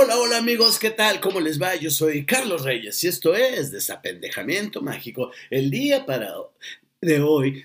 [0.00, 1.18] Hola, hola amigos, ¿qué tal?
[1.18, 1.74] ¿Cómo les va?
[1.74, 5.32] Yo soy Carlos Reyes y esto es Desapendejamiento Mágico.
[5.50, 6.34] El día para
[7.00, 7.64] de hoy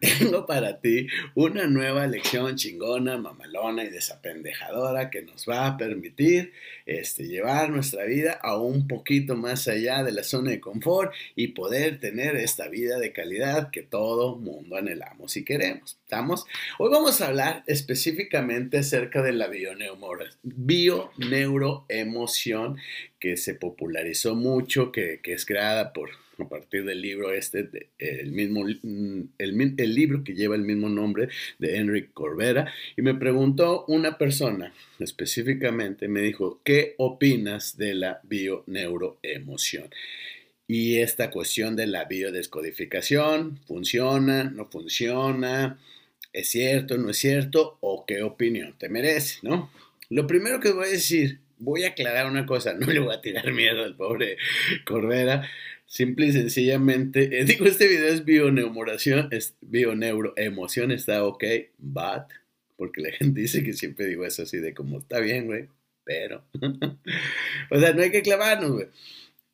[0.00, 6.52] tengo para ti una nueva lección chingona, mamalona y desapendejadora que nos va a permitir
[6.86, 11.48] este, llevar nuestra vida a un poquito más allá de la zona de confort y
[11.48, 15.98] poder tener esta vida de calidad que todo mundo anhelamos y queremos.
[16.02, 16.46] ¿Estamos?
[16.78, 19.50] Hoy vamos a hablar específicamente acerca de la
[20.42, 22.78] bioneuroemoción
[23.18, 27.68] que se popularizó mucho, que es creada por a partir del libro este,
[27.98, 33.14] el, mismo, mm, el, libro que lleva el mismo nombre de Enric Corbera, y me
[33.14, 39.90] preguntó una persona específicamente, me dijo, ¿qué opinas de la bioneuroemoción?
[40.68, 44.44] Y esta cuestión de la biodescodificación, ¿funciona?
[44.44, 45.78] ¿No funciona?
[46.32, 46.98] ¿Es cierto?
[46.98, 47.78] ¿No es cierto?
[47.80, 49.38] ¿O qué opinión te merece?
[49.42, 49.70] ¿No?
[50.10, 53.20] Lo primero que voy a decir, voy a aclarar una cosa, no le voy a
[53.20, 54.36] tirar miedo al pobre
[54.84, 55.48] Corbera,
[55.96, 61.42] Simple y sencillamente, eh, digo, este video es bioneuroemoción, es bioneuroemoción, está ok,
[61.78, 62.24] but,
[62.76, 65.70] porque la gente dice que siempre digo eso así de como, está bien, güey,
[66.04, 66.44] pero,
[67.70, 68.88] o sea, no hay que clavarnos, güey.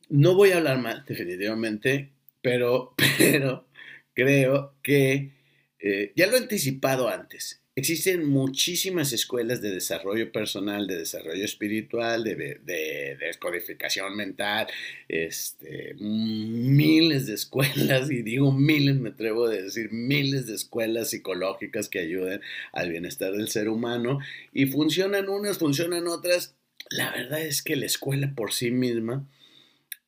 [0.09, 3.69] No voy a hablar mal, definitivamente, pero, pero,
[4.13, 5.31] creo que,
[5.79, 12.23] eh, ya lo he anticipado antes, Existen muchísimas escuelas de desarrollo personal, de desarrollo espiritual,
[12.23, 14.67] de, descodificación mental,
[15.09, 21.89] este, miles de escuelas, y digo miles, me atrevo a decir miles de escuelas psicológicas
[21.89, 22.43] que ayuden
[22.75, 24.19] al bienestar del ser humano,
[24.53, 26.55] y funcionan unas, funcionan otras.
[26.91, 29.27] La verdad es que la escuela por sí misma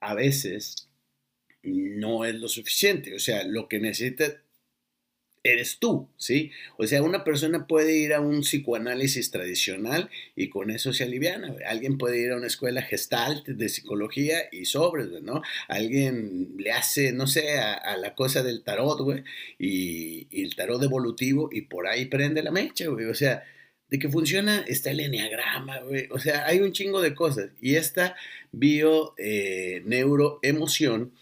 [0.01, 0.91] a veces
[1.63, 4.44] no es lo suficiente, o sea, lo que necesita
[5.45, 6.51] eres tú, ¿sí?
[6.79, 11.55] O sea, una persona puede ir a un psicoanálisis tradicional y con eso se aliviana.
[11.67, 15.43] Alguien puede ir a una escuela gestalt de psicología y sobres, ¿no?
[15.69, 19.23] Alguien le hace, no sé, a, la cosa del tarot, güey,
[19.59, 23.05] y, el tarot evolutivo y por ahí prende la mecha, güey.
[23.05, 23.45] O sea,
[23.91, 26.09] de que funciona está el enneagrama, güey.
[26.11, 27.51] O sea, hay un chingo de cosas.
[27.61, 28.17] Y esta
[28.51, 31.13] bio eh, neuroemoción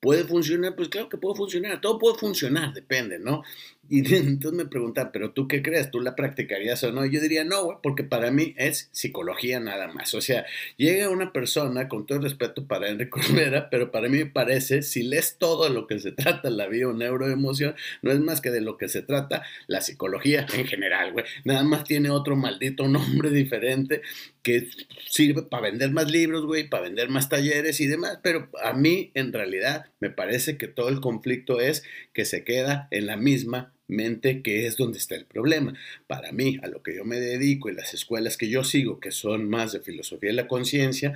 [0.00, 0.76] ¿Puede funcionar?
[0.76, 3.42] Pues claro que puede funcionar, todo puede funcionar, depende, ¿no?
[3.88, 5.90] Y entonces me preguntan, ¿pero tú qué crees?
[5.90, 7.04] ¿Tú la practicarías o no?
[7.06, 10.14] yo diría, no, güey, porque para mí es psicología nada más.
[10.14, 14.18] O sea, llega una persona, con todo el respeto para Enrique Rivera, pero para mí
[14.18, 18.40] me parece, si lees todo lo que se trata la bio neuroemoción, no es más
[18.40, 21.24] que de lo que se trata la psicología en general, güey.
[21.44, 24.02] Nada más tiene otro maldito nombre diferente
[24.42, 24.68] que
[25.08, 29.10] sirve para vender más libros, güey, para vender más talleres y demás, pero a mí
[29.14, 31.82] en realidad me parece que todo el conflicto es
[32.12, 35.74] que se queda en la misma mente que es donde está el problema.
[36.06, 39.10] Para mí, a lo que yo me dedico y las escuelas que yo sigo, que
[39.10, 41.14] son más de filosofía de la conciencia,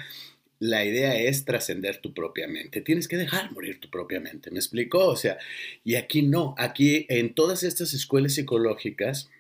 [0.61, 2.83] la idea es trascender tu propia mente.
[2.83, 5.07] Tienes que dejar morir tu propia mente, ¿me explicó?
[5.07, 5.39] O sea,
[5.85, 9.31] y aquí no, aquí en todas estas escuelas psicológicas,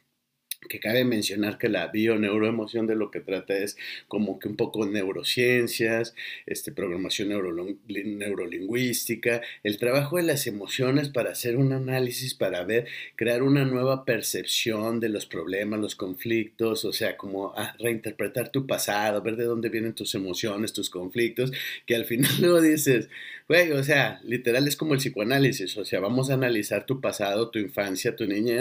[0.69, 3.77] que cabe mencionar que la bioneuroemoción de lo que trata es
[4.09, 6.15] como que un poco neurociencias,
[6.47, 13.43] este, programación neurolingüística, el trabajo de las emociones para hacer un análisis, para ver, crear
[13.43, 19.23] una nueva percepción de los problemas, los conflictos, o sea, como a reinterpretar tu pasado,
[19.23, 21.53] ver de dónde vienen tus emociones, tus conflictos,
[21.87, 23.09] que al final luego dices,
[23.49, 27.51] güey, o sea, literal es como el psicoanálisis, o sea, vamos a analizar tu pasado,
[27.51, 28.61] tu infancia, tu niñez,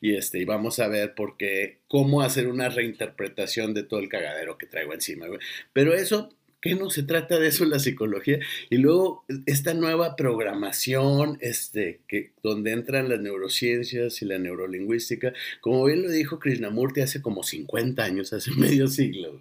[0.00, 4.08] y este, y vamos a ver por porque cómo hacer una reinterpretación de todo el
[4.08, 5.26] cagadero que traigo encima,
[5.74, 6.30] Pero eso,
[6.62, 8.38] ¿qué no se trata de eso en la psicología?
[8.70, 15.84] Y luego esta nueva programación, este, que, donde entran las neurociencias y la neurolingüística, como
[15.84, 19.38] bien lo dijo Krishnamurti hace como 50 años, hace medio siglo,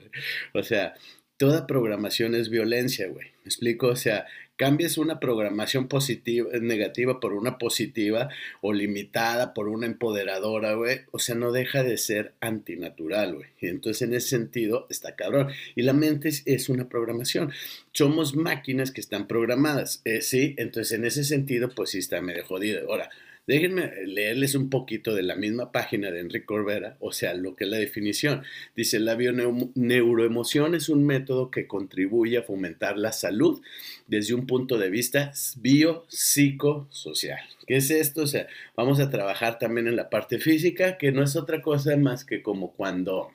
[0.53, 0.93] O sea,
[1.37, 3.27] toda programación es violencia, güey.
[3.27, 3.87] ¿Me explico?
[3.87, 4.25] O sea,
[4.57, 8.29] cambies una programación positiva, negativa por una positiva
[8.61, 13.49] o limitada por una empoderadora, güey, o sea, no deja de ser antinatural, güey.
[13.61, 15.49] Y entonces en ese sentido está cabrón.
[15.75, 17.51] Y la mente es, una programación.
[17.93, 20.55] Somos máquinas que están programadas, eh, ¿sí?
[20.57, 22.89] Entonces en ese sentido, pues sí está medio jodido.
[22.89, 23.09] Ahora,
[23.47, 27.63] Déjenme leerles un poquito de la misma página de Enrique Corbera, o sea, lo que
[27.63, 28.43] es la definición.
[28.75, 33.61] Dice, la bioneuroemoción es un método que contribuye a fomentar la salud
[34.05, 37.39] desde un punto de vista biopsicosocial.
[37.65, 38.23] ¿Qué es esto?
[38.23, 41.95] O sea, vamos a trabajar también en la parte física, que no es otra cosa
[41.95, 43.31] más que como cuando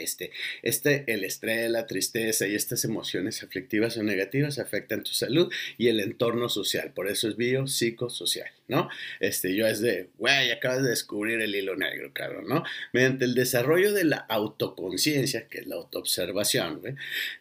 [0.00, 5.52] este, este, el estrés, la tristeza y estas emociones aflictivas o negativas afectan tu salud
[5.76, 6.92] y el entorno social.
[6.94, 8.88] Por eso es biopsicosocial, ¿no?
[9.20, 12.64] Este, yo es de, güey, acabas de descubrir el hilo negro, cabrón, ¿no?
[12.92, 16.94] Mediante el desarrollo de la autoconciencia, que es la autoobservación, güey,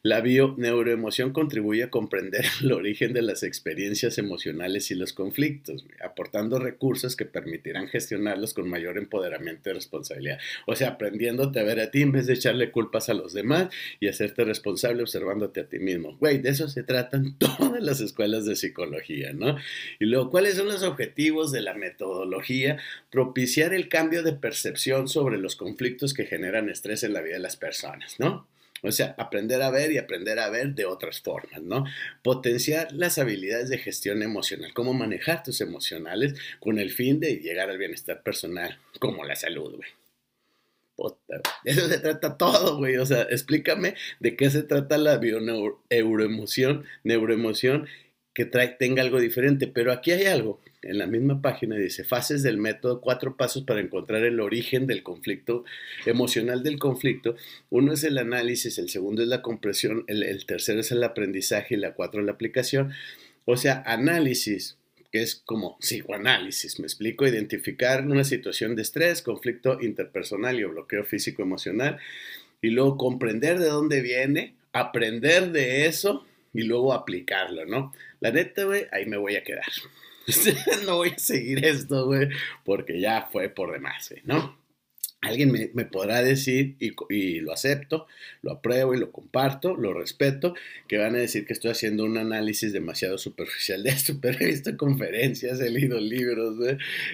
[0.04, 6.60] la bio-neuroemoción contribuye a comprender el origen de las experiencias emocionales y los conflictos, aportando
[6.60, 10.40] recursos que permitirán gestionarlos con mayor empoderamiento y responsabilidad.
[10.66, 13.70] O sea, aprendiéndote a ver a ti en vez de echarle culpas a los demás
[14.00, 16.16] y hacerte responsable observándote a ti mismo.
[16.20, 19.58] Güey, de eso se tratan todas las escuelas de psicología, ¿no?
[20.00, 22.78] Y luego, ¿cuáles son los objetivos de la metodología?
[23.10, 27.42] Propiciar el cambio de percepción sobre los conflictos que generan estrés en la vida de
[27.42, 28.48] las personas, ¿no?
[28.84, 31.86] O sea, aprender a ver y aprender a ver de otras formas, ¿no?
[32.22, 37.72] Potenciar las habilidades de gestión emocional, cómo manejar tus emocionales con el fin de llegar
[37.72, 39.90] al bienestar personal, como la salud, güey.
[41.66, 42.98] Eso se trata todo, güey.
[42.98, 47.88] O sea, explícame de qué se trata la bioneuroemoción, neuroemoción,
[48.34, 49.68] que trae, tenga algo diferente.
[49.68, 50.62] Pero aquí hay algo.
[50.84, 55.04] En la misma página dice, fases del método, cuatro pasos para encontrar el origen del
[55.04, 55.66] conflicto
[56.06, 57.36] emocional del conflicto.
[57.70, 61.76] Uno es el análisis, el segundo es la compresión, el, el tercero es el aprendizaje
[61.76, 62.94] y la cuatro la aplicación.
[63.46, 64.78] O sea, análisis,
[65.22, 71.42] es como psicoanálisis, me explico, identificar una situación de estrés, conflicto interpersonal y bloqueo físico
[71.42, 72.00] emocional,
[72.62, 77.94] y luego comprender de dónde viene, aprender de eso y luego aplicarlo, ¿no?
[78.20, 79.68] La neta, güey, ahí me voy a quedar.
[80.86, 82.30] no voy a seguir esto, güey,
[82.66, 84.58] porque ya fue por demás, ¿no?
[85.22, 88.06] Alguien me, podrá decir, y, lo acepto,
[88.44, 90.54] lo apruebo y lo comparto, lo respeto,
[90.88, 94.46] que van a decir que estoy haciendo un análisis demasiado superficial de esto, pero he
[94.46, 96.58] visto conferencias, he leído libros,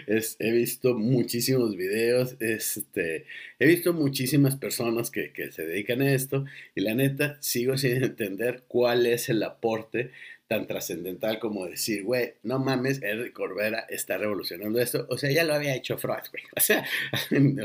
[0.05, 3.25] he visto muchísimos videos, este,
[3.57, 6.43] he visto muchísimas personas que, que se dedican a esto,
[6.75, 10.11] y la neta sigo sin entender cuál es el aporte
[10.53, 15.07] tan trascendental como decir, güey, no mames, Eric Corbera está revolucionando esto.
[15.09, 16.43] O sea, ya lo había hecho Freud, güey.
[16.55, 16.85] O sea,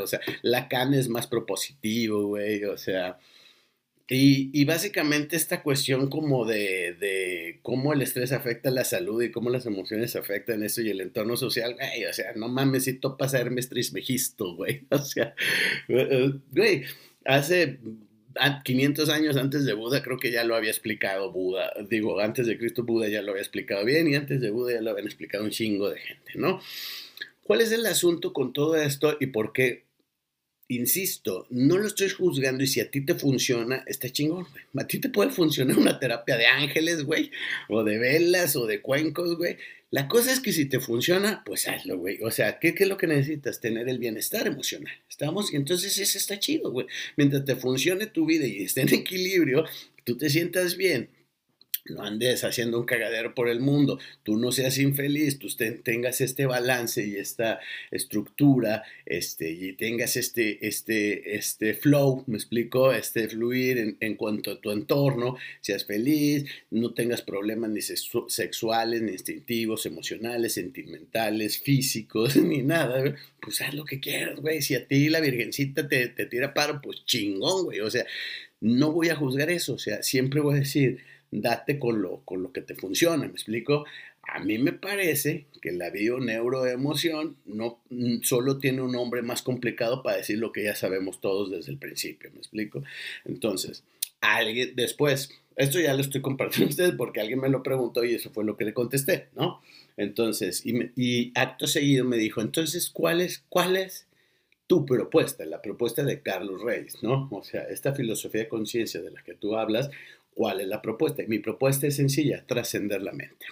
[0.03, 2.65] o sea, Lacan es más propositivo, güey.
[2.65, 3.19] O sea,
[4.09, 9.51] y, y, básicamente esta cuestión como de, cómo el estrés afecta la salud y cómo
[9.51, 13.35] las emociones afectan eso y el entorno social, güey, o sea, no mames, si topas
[13.35, 15.35] a Hermes Trismegisto, güey, o sea,
[15.89, 16.85] güey,
[17.27, 17.81] hace
[18.65, 21.73] 500 años antes de Buda, creo que ya lo había explicado Buda.
[21.89, 24.81] Digo, antes de Cristo Buda ya lo había explicado bien y antes de Buda ya
[24.81, 26.61] lo habían explicado un chingo de gente, ¿no?
[27.43, 29.85] ¿Cuál es el asunto con todo esto y por qué?
[30.71, 34.65] Insisto, no lo estoy juzgando y si a ti te funciona, está chingón, güey.
[34.77, 37.31] A ti te puede funcionar una terapia de ángeles, güey,
[37.71, 39.57] o de velas o de cuencos, güey.
[39.91, 42.19] La cosa es que si te funciona, pues hazlo, güey.
[42.23, 43.61] O sea, ¿qué, ¿qué, es lo que necesitas?
[43.61, 44.93] Tener el bienestar emocional.
[45.09, 45.53] ¿Estamos?
[45.53, 46.87] Y entonces eso está chido, güey.
[47.17, 49.65] Mientras te funcione tu vida y esté en equilibrio,
[50.05, 51.09] tú te sientas bien,
[51.91, 55.49] no andes haciendo un cagadero por el mundo, tú no seas infeliz, tú
[55.83, 62.93] tengas este balance y esta estructura, este, y tengas este, este, este flow, me explico,
[62.93, 69.13] este fluir en, cuanto a tu entorno, seas feliz, no tengas problemas ni sexuales, ni
[69.13, 75.09] instintivos, emocionales, sentimentales, físicos, ni nada, pues haz lo que quieras, güey, si a ti
[75.09, 78.05] la virgencita te, te tira paro, pues chingón, güey, o sea,
[78.61, 80.99] no voy a juzgar eso, o sea, siempre voy a decir,
[81.31, 83.85] date con lo, con lo que te funciona, ¿me explico?
[84.23, 90.03] A mí me parece que la bioneuroemoción no mm, solo tiene un nombre más complicado
[90.03, 92.83] para decir lo que ya sabemos todos desde el principio, ¿me explico?
[93.25, 93.85] Entonces,
[94.21, 98.15] alguien después, esto ya lo estoy compartiendo a ustedes porque alguien me lo preguntó y
[98.15, 99.61] eso fue lo que le contesté, ¿no?
[99.97, 104.07] Entonces, y, acto seguido me dijo, entonces, ¿cuál es, cuál es
[104.69, 105.45] tu propuesta?
[105.45, 107.29] La propuesta de Carlos Reyes, ¿no?
[107.33, 109.91] O sea, esta filosofía de conciencia de la que tú hablas,
[110.39, 111.25] ¿Cuál es la propuesta?
[111.27, 113.45] Mi propuesta es sencilla, trascender la mente.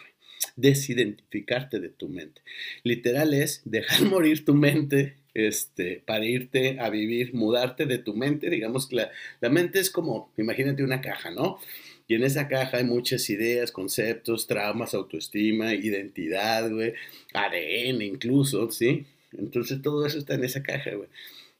[0.54, 2.42] Desidentificarte de tu mente.
[2.84, 8.48] Literal es dejar morir tu mente este, para irte a vivir, mudarte de tu mente.
[8.48, 9.04] Digamos que
[9.40, 11.58] la, mente es como, imagínate una caja, ¿no?
[12.06, 16.94] Y en esa caja hay muchas ideas, conceptos, traumas, autoestima, identidad, güey,
[17.34, 19.06] ADN incluso, ¿sí?
[19.36, 21.08] Entonces todo eso está en esa caja, güey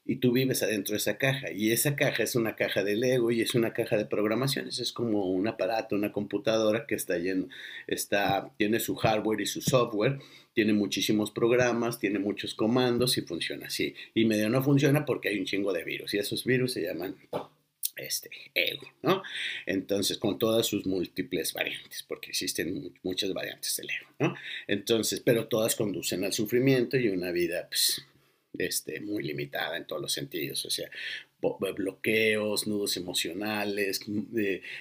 [0.07, 1.51] y tú vives adentro de esa caja.
[1.51, 4.79] Y esa caja es una caja de Lego y es una caja de programaciones.
[4.79, 7.49] Es como un aparato, una computadora que está lleno,
[7.87, 10.19] está, tiene su hardware y su software,
[10.55, 13.95] tiene muchísimos programas, tiene muchos comandos y funciona así.
[14.15, 17.17] Y medio no funciona porque hay un chingo de virus y esos virus se llaman
[17.97, 19.23] este, ego, ¿no?
[19.65, 24.35] Entonces, con todas sus múltiples variantes, porque existen muchas variantes del ego, ¿no?
[24.67, 28.07] Entonces, pero todas conducen al sufrimiento y una vida, pues,
[28.59, 30.65] este, muy limitada en todos los sentidos.
[30.65, 30.91] O sea,
[31.77, 34.01] bloqueos, nudos emocionales,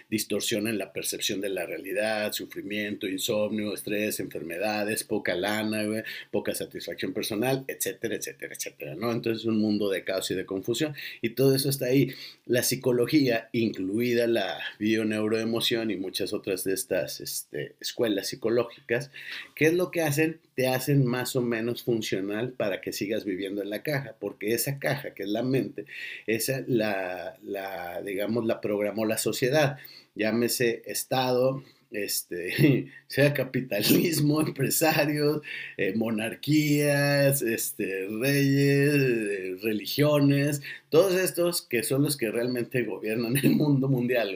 [0.09, 5.83] distorsión en la percepción de la realidad, sufrimiento, insomnio, estrés, enfermedades, poca lana,
[6.31, 9.11] poca satisfacción personal, etcétera, etcétera, etcétera, ¿no?
[9.11, 12.13] Entonces un mundo de caos y de confusión y todo eso está ahí.
[12.45, 19.11] La psicología, incluida la bioneuroemoción y muchas otras de estas este, escuelas psicológicas,
[19.55, 20.39] ¿qué es lo que hacen?
[20.55, 24.79] Te hacen más o menos funcional para que sigas viviendo en la caja, porque esa
[24.79, 25.85] caja, que es la mente,
[26.27, 29.77] esa la, la digamos, la programó la sociedad.
[30.15, 31.61] Llámese Estado,
[31.95, 35.41] este, sea capitalismo, empresarios,
[35.77, 43.87] eh, monarquías, este, reyes, religiones, todos estos que son los que realmente gobiernan el mundo
[43.87, 44.35] mundial,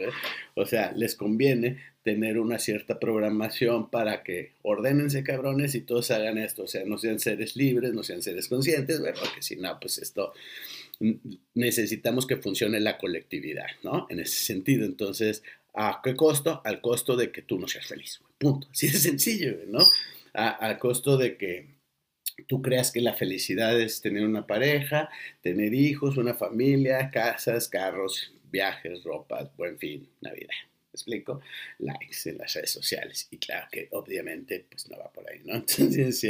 [0.56, 6.38] o sea, les conviene tener una cierta programación para que ordenense cabrones y todos hagan
[6.38, 9.98] esto, o sea, no sean seres libres, no sean seres conscientes, porque si no, pues
[9.98, 10.34] esto
[11.54, 14.06] necesitamos que funcione la colectividad, ¿no?
[14.10, 16.62] En ese sentido, entonces ¿A qué costo?
[16.66, 18.20] Al costo de que tú no seas feliz.
[18.38, 18.68] Punto.
[18.72, 19.80] Así de sencillo, ¿no?
[20.32, 21.66] al costo de que
[22.48, 25.10] tú creas que la felicidad es tener una pareja,
[25.42, 30.54] tener hijos, una familia, casas, carros, viajes, ropa, buen fin, Navidad.
[30.92, 31.42] ¿Me explico?
[31.80, 33.28] Likes en las redes sociales.
[33.32, 35.56] Y claro que obviamente pues no va por ahí, ¿no?
[35.68, 36.24] Entonces,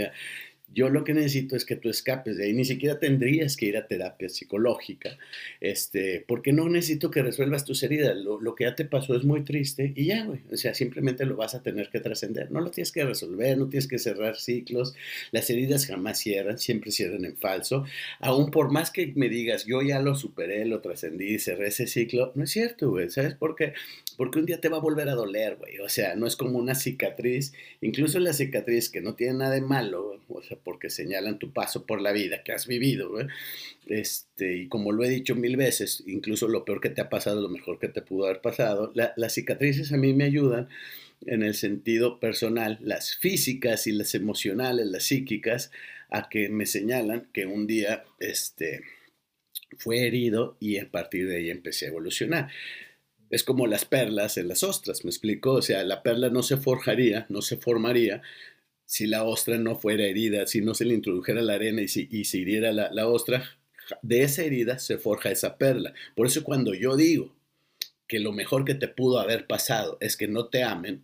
[0.74, 3.78] yo lo que necesito es que tú escapes de ahí, ni siquiera tendrías que ir
[3.78, 5.18] a terapia psicológica,
[5.60, 9.24] este, porque no necesito que resuelvas tus heridas, lo, lo que ya te pasó es
[9.24, 12.62] muy triste y ya, güey, o sea, simplemente lo vas a tener que trascender, no
[12.62, 14.94] lo tienes que resolver, no tienes que cerrar ciclos,
[15.32, 17.86] las heridas jamás cierran, siempre cierran en falso,
[18.20, 22.32] aún por más que me digas, yo ya lo superé, lo trascendí, cerré ese ciclo,
[22.36, 23.74] no es cierto, güey, ¿sabes por qué?
[24.18, 26.60] Porque un día te va a volver a doler, güey, o sea, no es como
[26.60, 31.40] una cicatriz, incluso la cicatriz que no tiene nada de malo, o sea, porque señalan
[31.40, 33.12] tu paso por la vida que has vivido.
[33.88, 37.42] Este, y como lo he dicho mil veces, incluso lo peor que te ha pasado,
[37.42, 40.70] lo mejor que te pudo haber pasado, las cicatrices a mí me ayudan
[41.26, 45.72] en el sentido personal, las físicas y las emocionales, las psíquicas,
[46.10, 48.82] a que me señalan que un día este,
[49.78, 52.50] fue herido y a partir de ahí empecé a evolucionar
[53.30, 55.54] es como las perlas en las ostras, ¿me explico?
[55.54, 58.22] O sea, la perla no se forjaría, no se formaría
[58.90, 62.10] si la ostra no fuera herida, si no se le introdujera la arena y, si,
[62.10, 63.44] y se hiriera la, la ostra,
[64.02, 65.94] de esa herida se forja esa perla.
[66.16, 67.32] Por eso cuando yo digo
[68.08, 71.04] que lo mejor que te pudo haber pasado es que no te amen,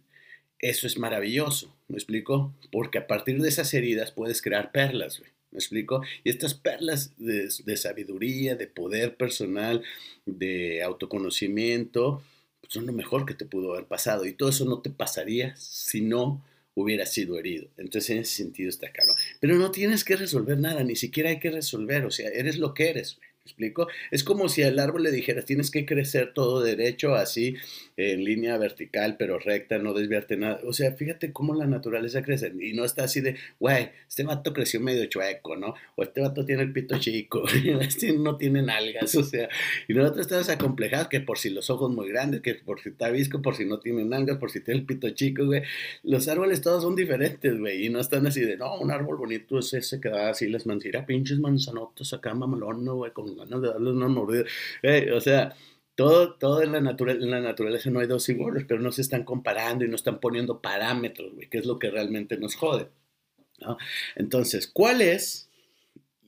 [0.58, 2.56] eso es maravilloso, ¿me explico?
[2.72, 6.01] Porque a partir de esas heridas puedes crear perlas, ¿me explico?
[6.24, 9.84] Y estas perlas de, de, sabiduría, de poder personal,
[10.25, 12.24] de autoconocimiento,
[12.62, 14.25] pues son lo mejor que te pudo haber pasado.
[14.25, 16.44] Y todo eso no te pasaría si no
[16.75, 17.67] hubiera sido herido.
[17.77, 19.15] Entonces, en ese sentido está claro.
[19.39, 22.74] Pero no tienes que resolver nada, ni siquiera hay que resolver, o sea, eres lo
[22.74, 23.88] que eres explico?
[24.12, 27.56] Es como si al árbol le dijeras, tienes que crecer todo derecho, así,
[27.96, 30.60] en línea vertical, pero recta, no desviarte nada.
[30.66, 34.52] O sea, fíjate cómo la naturaleza crece y no está así de, güey, este vato
[34.52, 35.75] creció medio chueco, ¿no?
[35.96, 37.44] O este vato tiene el pito chico,
[37.82, 39.48] este no tiene nalgas, o sea,
[39.88, 43.10] y nosotros estamos acomplejados que por si los ojos muy grandes, que por si está
[43.10, 45.62] visco, por si no tiene nalgas, por si tiene el pito chico, güey.
[46.04, 49.60] Los árboles todos son diferentes, güey, y no están así de, no, un árbol bonito
[49.60, 53.68] es ese que da así las mancira, pinches manzanotas acá, mamalón, güey, con ganas de
[53.70, 54.46] darle una mordida.
[55.15, 55.56] o sea,
[55.96, 59.24] todo, todo en, la en la naturaleza no hay dos iguales, pero no se están
[59.24, 62.89] comparando y no están poniendo parámetros, güey, que es lo que realmente nos jode.
[63.60, 63.77] ¿no?
[64.15, 65.50] Entonces, ¿cuál es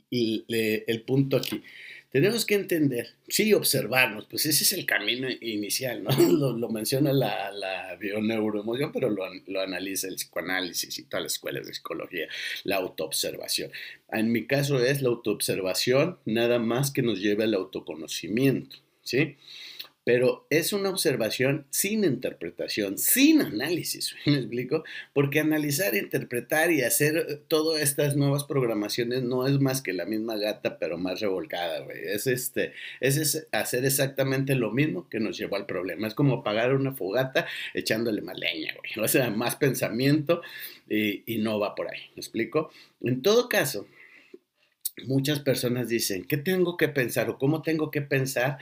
[0.10, 1.62] el, el punto aquí?
[2.10, 6.10] Tenemos que entender, sí, observarnos, pues ese es el camino inicial, ¿no?
[6.58, 11.68] Lo, menciona la, la bioneuroemoción, pero lo, lo, analiza el psicoanálisis y todas las escuelas
[11.68, 12.28] de psicología,
[12.64, 13.72] la autoobservación.
[14.12, 19.36] En mi caso es la autoobservación, nada más que nos lleve al autoconocimiento, ¿sí?
[20.08, 24.86] Pero es una observación sin interpretación, sin análisis, ¿me explico?
[25.12, 30.06] Porque analizar, interpretar y hacer eh, todas estas nuevas programaciones no es más que la
[30.06, 31.98] misma gata, pero más revolcada, güey.
[32.06, 32.72] Es, este,
[33.02, 36.08] es hacer exactamente lo mismo que nos llevó al problema.
[36.08, 39.04] Es como apagar una fogata echándole más leña, güey.
[39.04, 40.42] O sea, más pensamiento
[40.88, 42.72] y, y no va por ahí, ¿me explico?
[43.02, 43.86] En todo caso,
[45.06, 48.58] muchas personas dicen, ¿qué tengo que pensar o cómo tengo que pensar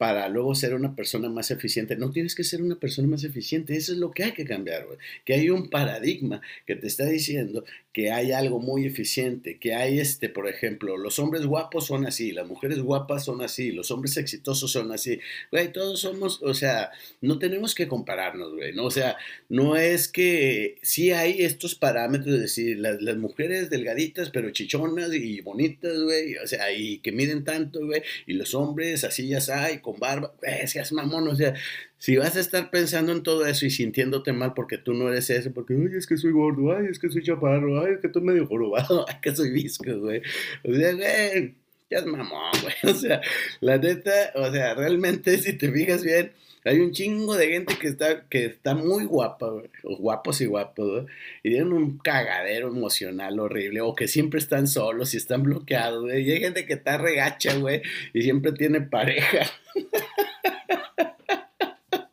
[0.00, 1.94] para luego ser una persona más eficiente.
[1.94, 4.86] No tienes que ser una persona más eficiente, eso es lo que hay que cambiar,
[4.86, 4.96] güey.
[5.26, 9.98] Que hay un paradigma que te está diciendo que hay algo muy eficiente, que hay
[9.98, 14.16] este, por ejemplo, los hombres guapos son así, las mujeres guapas son así, los hombres
[14.16, 15.18] exitosos son así.
[15.50, 18.84] Güey, todos somos, o sea, no tenemos que compararnos, güey, ¿no?
[18.84, 19.16] O sea,
[19.48, 25.12] no es que sí hay estos parámetros, es decir, las, las mujeres delgaditas pero chichonas
[25.12, 29.40] y bonitas, güey, o sea, y que miden tanto, güey, y los hombres así ya
[29.40, 31.54] saben, con barba, güey, seas mamón, o sea,
[31.98, 35.28] si vas a estar pensando en todo eso y sintiéndote mal porque tú no eres
[35.30, 38.06] ese, porque, ay, es que soy gordo, ay, es que soy chaparro, ay, es que
[38.06, 40.22] estoy medio jorobado, ay, que soy visco, güey.
[40.64, 41.54] O sea, güey,
[41.90, 42.74] ya es mamón, güey.
[42.84, 43.20] O sea,
[43.60, 46.32] la neta, o sea, realmente, si te fijas bien,
[46.64, 51.06] hay un chingo de gente que está, que está muy guapa, o guapos y guapos,
[51.42, 56.12] y tienen un cagadero emocional horrible, o que siempre están solos y están bloqueados.
[56.12, 59.46] Y hay gente que está regacha, güey, y siempre tiene pareja.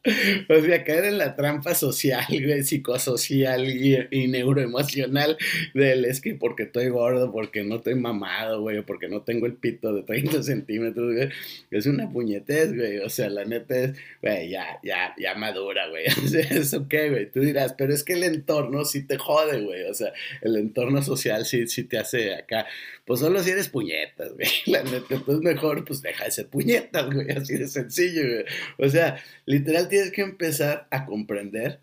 [0.50, 5.38] O sea, caer en la trampa social, güey, psicosocial y, neuroemocional
[5.74, 9.54] del es que porque estoy gordo, porque no estoy mamado, güey, porque no tengo el
[9.54, 11.30] pito de 30 centímetros, güey,
[11.72, 13.00] es una puñetez, güey.
[13.00, 16.06] O sea, la neta es, güey, ya, ya, ya madura, güey.
[16.28, 17.32] O sea, ¿eso qué, güey?
[17.32, 19.84] Tú dirás, pero es que el entorno sí te jode, güey.
[19.90, 20.12] O sea,
[20.42, 22.66] el entorno social sí, sí te hace acá.
[23.06, 24.48] Pues solo si eres puñetas, güey.
[24.66, 27.32] La neta, entonces mejor, pues deja de ser puñetas, güey.
[27.32, 28.46] Así de sencillo, güey.
[28.78, 31.80] O sea, literal tienes que empezar a comprender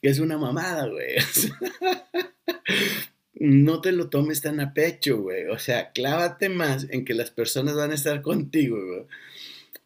[0.00, 1.16] que es una mamada, güey.
[3.34, 5.46] no te lo tomes tan a pecho, güey.
[5.46, 9.02] O sea, clávate más en que las personas van a estar contigo, güey.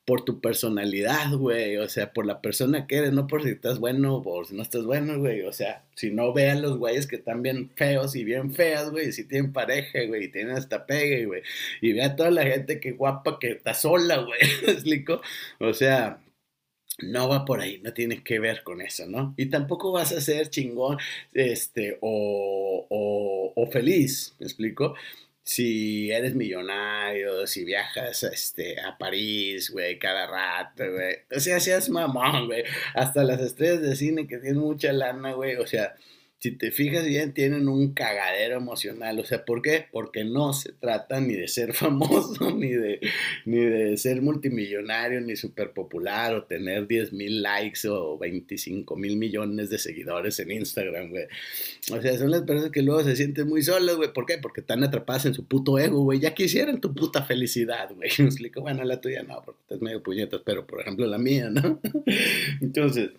[0.04, 1.78] Por tu personalidad, güey.
[1.78, 4.54] O sea, por la persona que eres, no por si estás bueno o por si
[4.54, 5.40] no estás bueno, güey.
[5.42, 9.10] O sea, si no vean los güeyes que están bien feos y bien feas, güey.
[9.12, 10.25] Si tienen pareja, güey.
[10.25, 11.42] Y tienen hasta pegue, güey.
[11.80, 14.40] Y ve a toda la gente que guapa que está sola, güey.
[14.66, 15.22] ¿Me explico?
[15.58, 16.20] O sea,
[17.02, 19.35] no va por ahí, no tiene que ver con eso, ¿no?
[19.37, 20.99] Y tampoco vas a ser chingón,
[21.33, 24.95] este, o, o, o feliz, ¿me explico?
[25.42, 31.16] Si eres millonario, si viajas este, a París, güey, cada rato, güey.
[31.35, 32.62] O sea, seas mamón, güey.
[32.95, 35.57] Hasta las estrellas de cine que tienen mucha lana, güey.
[35.57, 35.97] O sea,
[36.40, 39.18] si te fijas bien, tienen un cagadero emocional.
[39.18, 39.85] O sea, ¿por qué?
[39.92, 42.99] Porque no se trata ni de ser famoso, ni de,
[43.44, 49.18] ni de ser multimillonario, ni súper popular, o tener 10 mil likes o 25 mil
[49.18, 51.25] millones de seguidores en Instagram, güey.
[51.92, 54.11] O sea, son las personas que luego se sienten muy solas, güey.
[54.11, 54.38] ¿Por qué?
[54.38, 56.20] Porque están atrapadas en su puto ego, güey.
[56.20, 58.11] Ya quisieran tu puta felicidad, güey.
[58.18, 61.50] Me explico, bueno, la tuya no, porque estás medio puñetas, pero por ejemplo la mía,
[61.50, 61.80] ¿no?
[62.62, 63.11] Entonces,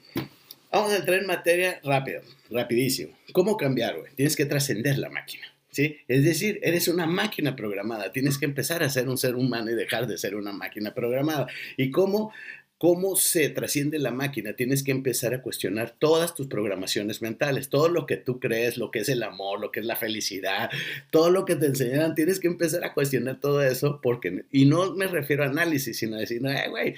[0.71, 3.13] Vamos a entrar en materia rápido, rapidísimo.
[3.33, 4.13] ¿Cómo cambiar, güey?
[4.15, 5.43] Tienes que trascender la máquina.
[5.69, 5.97] ¿Sí?
[6.07, 9.75] Es decir, eres una máquina programada, tienes que empezar a ser un ser humano y
[9.75, 11.47] dejar de ser una máquina programada.
[11.77, 12.33] ¿Y cómo,
[12.77, 14.53] cómo se trasciende la máquina?
[14.53, 18.91] Tienes que empezar a cuestionar todas tus programaciones mentales, todo lo que tú crees, lo
[18.91, 20.69] que es el amor, lo que es la felicidad,
[21.09, 24.93] todo lo que te enseñan, tienes que empezar a cuestionar todo eso, porque, y no
[24.93, 26.95] me refiero a análisis, sino a decir, güey,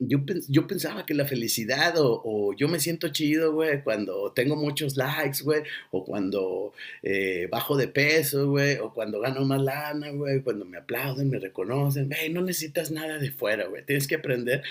[0.00, 5.42] yo, pensaba que la felicidad o, yo me siento chido, güey, cuando tengo muchos likes,
[5.42, 10.64] güey, o cuando eh, bajo de peso, güey, o cuando gano más lana, güey, cuando
[10.64, 14.62] me aplauden, me reconocen, güey, no necesitas nada de fuera, güey, tienes que aprender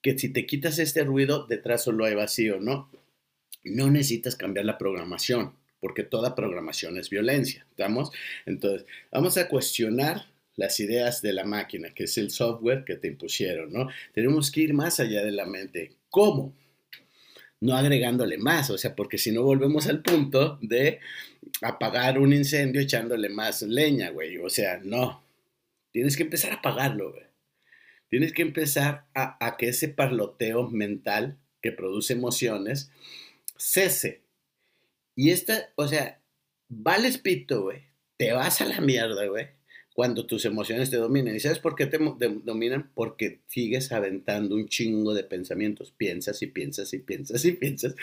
[0.00, 2.90] que si te quitas este ruido, detrás solo hay vacío, ¿no?
[3.64, 8.10] No necesitas cambiar la programación, porque toda programación es violencia, ¿estamos?
[8.46, 10.26] Entonces, vamos a cuestionar
[10.58, 13.88] las ideas de la máquina, que es el software que te impusieron, ¿no?
[14.12, 15.92] Tenemos que ir más allá de la mente.
[16.10, 16.52] ¿Cómo?
[17.60, 20.98] No agregándole más, o sea, porque si no volvemos al punto de
[21.62, 24.38] apagar un incendio echándole más leña, güey.
[24.38, 25.22] O sea, no.
[25.92, 27.24] Tienes que empezar a apagarlo, güey.
[28.08, 32.90] Tienes que empezar a, a que ese parloteo mental que produce emociones
[33.56, 34.22] cese.
[35.14, 36.20] Y esta, o sea,
[36.68, 37.82] vales pito, güey.
[38.16, 39.57] Te vas a la mierda, güey
[39.98, 41.34] cuando tus emociones te dominan.
[41.34, 42.88] ¿Y sabes por qué te dominan?
[42.94, 45.90] Porque sigues aventando un chingo de pensamientos.
[45.90, 47.96] Piensas y piensas y piensas y piensas.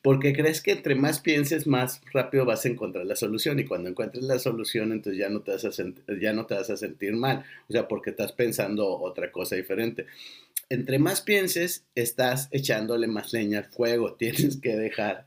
[0.00, 3.58] Porque crees que entre más pienses, más rápido vas a encontrar la solución.
[3.58, 5.70] Y cuando encuentres la solución, entonces ya no te vas a,
[6.18, 7.44] ya no te vas a sentir mal.
[7.68, 10.06] O sea, porque estás pensando otra cosa diferente.
[10.70, 14.14] Entre más pienses, estás echándole más leña al fuego.
[14.18, 15.26] Tienes que dejar.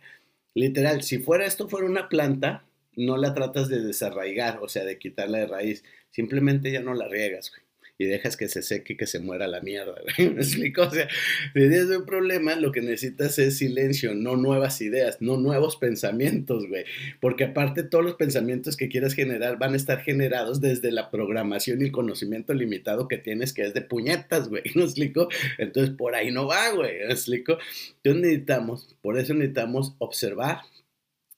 [0.55, 2.63] Literal, si fuera esto fuera una planta,
[2.95, 7.07] no la tratas de desarraigar, o sea, de quitarla de raíz Simplemente ya no la
[7.07, 7.61] riegas, güey.
[7.99, 10.29] y dejas que se seque y que se muera la mierda, güey.
[10.29, 10.83] ¿Me explico?
[10.83, 15.37] O sea, si tienes un problema, lo que necesitas es silencio, no nuevas ideas, no
[15.37, 16.85] nuevos pensamientos, güey.
[17.19, 21.81] Porque aparte todos los pensamientos que quieras generar van a estar generados desde la programación
[21.81, 24.63] y el conocimiento limitado que tienes, que es de puñetas, güey.
[24.75, 25.27] ¿Me explico?
[25.57, 26.99] Entonces por ahí no va, güey.
[26.99, 27.57] ¿Me explico?
[27.97, 30.59] Entonces necesitamos, por eso necesitamos observar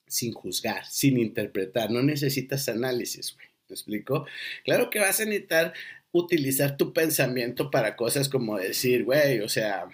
[0.08, 1.90] sin juzgar, sin interpretar.
[1.92, 3.49] No necesitas análisis, güey.
[3.70, 4.26] ¿Me explico?
[4.66, 5.74] Claro que vas a necesitar
[6.12, 9.88] utilizar tu pensamiento para cosas como decir, güey, o sea,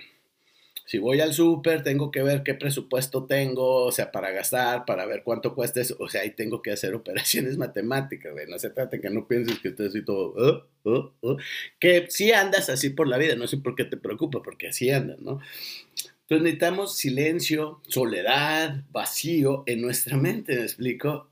[0.86, 5.06] si voy al súper, tengo que ver qué presupuesto tengo, o sea, para gastar, para
[5.06, 8.70] ver cuánto cuesta eso, o sea, ahí tengo que hacer operaciones matemáticas, güey, no se
[8.70, 10.34] trata que no pienses que estás así todo,
[10.86, 11.38] uh, uh, uh",
[11.80, 14.90] que si andas así por la vida, no sé por qué te preocupa, porque así
[14.90, 15.40] andas, ¿no?
[16.22, 21.30] Entonces necesitamos silencio, soledad, vacío en nuestra mente, ¿me explico?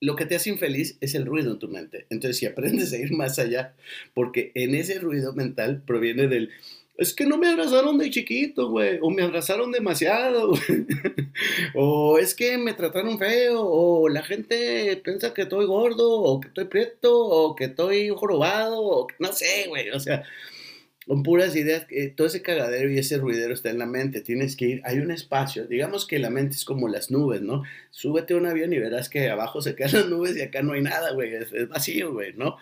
[0.00, 2.06] Lo que te hace infeliz es el ruido en tu mente.
[2.10, 3.74] Entonces, si aprendes a ir más allá,
[4.14, 6.50] porque en ese ruido mental proviene del,
[6.98, 10.52] es que no me abrazaron de chiquito, güey, o me abrazaron demasiado,
[11.74, 16.48] o es que me trataron feo, o la gente piensa que estoy gordo, o que
[16.48, 20.24] estoy prieto, o que estoy jorobado, no sé, güey, o sea,
[21.08, 24.66] con puras ideas, todo ese cagadero y ese ruidero está en la mente, tienes que
[24.66, 27.62] ir, hay un espacio, digamos que la mente es como las nubes, ¿no?
[27.90, 30.82] Súbete un avión y verás que abajo se quedan las nubes y acá no hay
[30.82, 32.58] nada, güey, es, vacío, güey, ¿no?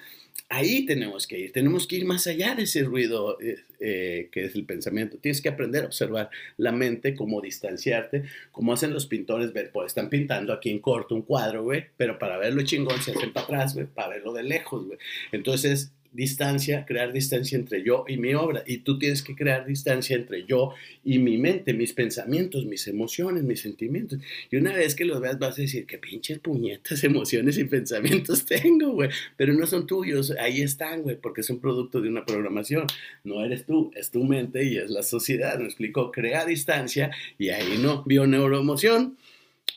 [0.49, 4.45] Ahí tenemos que ir, tenemos que ir más allá de ese ruido eh, eh, que
[4.45, 5.17] es el pensamiento.
[5.17, 9.89] Tienes que aprender a observar la mente, cómo distanciarte, como hacen los pintores, ver, pues
[9.89, 13.45] están pintando aquí en corto un cuadro, güey, pero para verlo chingón se hacen para
[13.45, 14.99] atrás, güey, para verlo de lejos, güey.
[15.33, 18.65] Entonces, distancia, crear distancia entre yo y mi obra.
[18.67, 20.73] Y tú tienes que crear distancia entre yo
[21.05, 24.19] y mi mente, mis pensamientos, mis emociones, mis sentimientos.
[24.51, 28.45] Y una vez que los veas vas a decir, qué pinches puñetas, emociones y pensamientos
[28.47, 29.11] tengo, güey.
[29.37, 32.87] Pero no son tuyos, ahí están, güey, porque son producto de una programación.
[33.23, 35.59] No eres tú, es tu mente y es la sociedad.
[35.59, 39.17] Me explico, crea distancia y ahí no, neuroemoción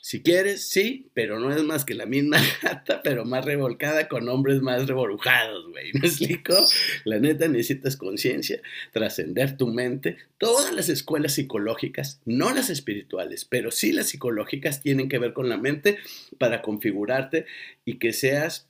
[0.01, 4.27] si quieres, sí, pero no es más que la misma gata, pero más revolcada con
[4.29, 5.91] hombres más reborujados, güey.
[5.93, 6.55] ¿Me explico?
[7.03, 10.17] La neta necesitas conciencia, trascender tu mente.
[10.37, 15.49] Todas las escuelas psicológicas, no las espirituales, pero sí las psicológicas, tienen que ver con
[15.49, 15.99] la mente
[16.37, 17.45] para configurarte
[17.85, 18.67] y que seas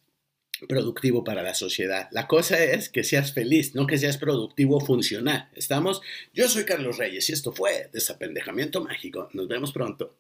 [0.68, 2.10] productivo para la sociedad.
[2.12, 5.50] La cosa es que seas feliz, no que seas productivo funcional.
[5.54, 6.02] ¿Estamos?
[6.34, 9.30] Yo soy Carlos Reyes y esto fue Desapendejamiento Mágico.
[9.34, 10.19] Nos vemos pronto.